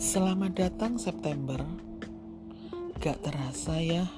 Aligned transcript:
Selamat 0.00 0.56
datang 0.56 0.96
September. 0.96 1.60
Gak 2.96 3.20
terasa 3.20 3.76
ya 3.76 4.08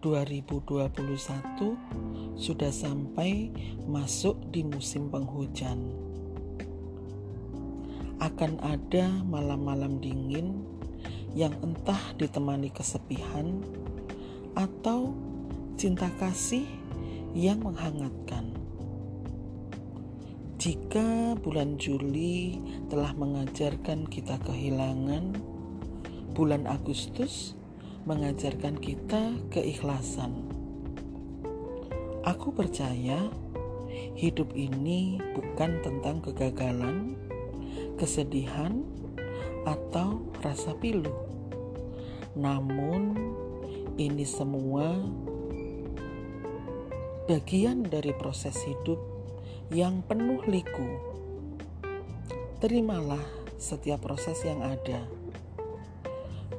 2021 0.00 0.88
sudah 2.32 2.72
sampai 2.72 3.52
masuk 3.84 4.40
di 4.48 4.64
musim 4.64 5.12
penghujan. 5.12 5.92
Akan 8.24 8.56
ada 8.64 9.12
malam-malam 9.28 10.00
dingin 10.00 10.64
yang 11.36 11.52
entah 11.60 12.16
ditemani 12.16 12.72
kesepian 12.72 13.60
atau 14.56 15.12
cinta 15.76 16.08
kasih 16.16 16.64
yang 17.36 17.60
menghangatkan. 17.60 18.61
Jika 20.62 21.34
bulan 21.42 21.74
Juli 21.74 22.54
telah 22.86 23.10
mengajarkan 23.18 24.06
kita 24.06 24.38
kehilangan, 24.46 25.34
bulan 26.38 26.70
Agustus 26.70 27.58
mengajarkan 28.06 28.78
kita 28.78 29.42
keikhlasan. 29.50 30.46
Aku 32.22 32.54
percaya 32.54 33.26
hidup 34.14 34.54
ini 34.54 35.18
bukan 35.34 35.82
tentang 35.82 36.22
kegagalan, 36.22 37.18
kesedihan, 37.98 38.86
atau 39.66 40.30
rasa 40.46 40.78
pilu. 40.78 41.10
Namun, 42.38 43.18
ini 43.98 44.22
semua 44.22 44.94
bagian 47.26 47.82
dari 47.82 48.14
proses 48.14 48.62
hidup 48.62 49.11
yang 49.72 50.04
penuh 50.04 50.44
liku. 50.44 51.00
Terimalah 52.60 53.24
setiap 53.56 54.04
proses 54.04 54.36
yang 54.44 54.60
ada. 54.60 55.08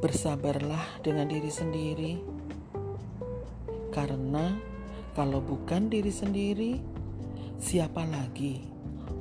Bersabarlah 0.01 0.97
dengan 1.05 1.29
diri 1.29 1.53
sendiri, 1.53 2.13
karena 3.93 4.57
kalau 5.13 5.45
bukan 5.45 5.93
diri 5.93 6.09
sendiri, 6.09 6.81
siapa 7.61 8.01
lagi 8.01 8.65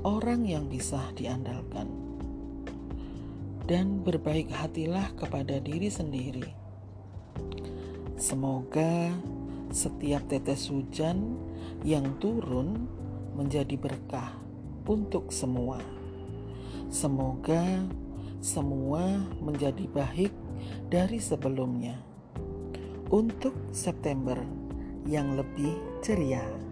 orang 0.09 0.49
yang 0.49 0.73
bisa 0.73 1.13
diandalkan? 1.13 1.93
Dan 3.69 4.01
berbaik 4.01 4.49
hatilah 4.51 5.13
kepada 5.21 5.61
diri 5.61 5.93
sendiri. 5.93 6.49
Semoga 8.17 9.13
setiap 9.69 10.25
tetes 10.33 10.73
hujan 10.73 11.37
yang 11.85 12.17
turun 12.19 13.02
menjadi 13.33 13.77
berkah 13.77 14.37
untuk 14.87 15.33
semua. 15.33 15.81
Semoga 16.93 17.87
semua 18.43 19.23
menjadi 19.39 19.87
baik 19.89 20.33
dari 20.91 21.23
sebelumnya. 21.23 21.97
Untuk 23.13 23.55
September 23.71 24.37
yang 25.07 25.37
lebih 25.37 26.03
ceria. 26.03 26.72